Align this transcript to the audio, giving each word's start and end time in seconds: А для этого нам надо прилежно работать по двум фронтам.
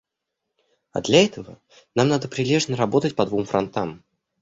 А 0.93 1.01
для 1.03 1.23
этого 1.23 1.61
нам 1.93 2.07
надо 2.07 2.27
прилежно 2.27 2.75
работать 2.75 3.15
по 3.15 3.27
двум 3.27 3.45
фронтам. 3.45 4.03